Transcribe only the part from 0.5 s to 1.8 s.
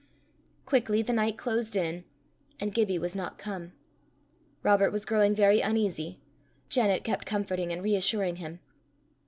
Quickly the night closed